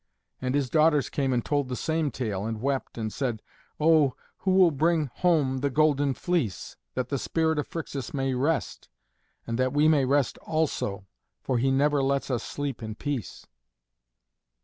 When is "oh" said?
3.79-4.15